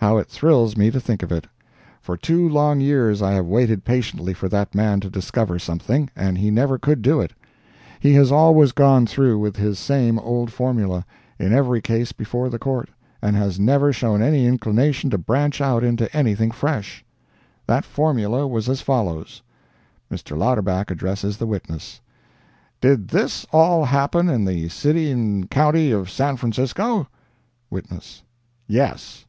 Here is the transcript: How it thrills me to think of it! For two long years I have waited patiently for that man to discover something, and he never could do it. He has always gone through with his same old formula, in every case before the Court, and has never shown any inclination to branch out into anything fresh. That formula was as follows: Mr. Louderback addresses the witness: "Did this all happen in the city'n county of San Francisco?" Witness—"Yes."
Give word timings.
How 0.00 0.16
it 0.18 0.28
thrills 0.28 0.76
me 0.76 0.92
to 0.92 1.00
think 1.00 1.24
of 1.24 1.32
it! 1.32 1.48
For 2.00 2.16
two 2.16 2.48
long 2.48 2.80
years 2.80 3.20
I 3.20 3.32
have 3.32 3.46
waited 3.46 3.84
patiently 3.84 4.32
for 4.32 4.48
that 4.48 4.72
man 4.72 5.00
to 5.00 5.10
discover 5.10 5.58
something, 5.58 6.08
and 6.14 6.38
he 6.38 6.52
never 6.52 6.78
could 6.78 7.02
do 7.02 7.20
it. 7.20 7.32
He 7.98 8.12
has 8.14 8.30
always 8.30 8.70
gone 8.70 9.06
through 9.08 9.40
with 9.40 9.56
his 9.56 9.76
same 9.76 10.20
old 10.20 10.52
formula, 10.52 11.04
in 11.36 11.52
every 11.52 11.80
case 11.80 12.12
before 12.12 12.48
the 12.48 12.60
Court, 12.60 12.88
and 13.20 13.34
has 13.34 13.58
never 13.58 13.92
shown 13.92 14.22
any 14.22 14.46
inclination 14.46 15.10
to 15.10 15.18
branch 15.18 15.60
out 15.60 15.82
into 15.82 16.08
anything 16.16 16.52
fresh. 16.52 17.04
That 17.66 17.84
formula 17.84 18.46
was 18.46 18.68
as 18.68 18.80
follows: 18.80 19.42
Mr. 20.12 20.38
Louderback 20.38 20.92
addresses 20.92 21.38
the 21.38 21.46
witness: 21.46 22.00
"Did 22.80 23.08
this 23.08 23.46
all 23.50 23.84
happen 23.84 24.28
in 24.28 24.44
the 24.44 24.66
city'n 24.68 25.48
county 25.50 25.90
of 25.90 26.08
San 26.08 26.36
Francisco?" 26.36 27.08
Witness—"Yes." 27.68 29.24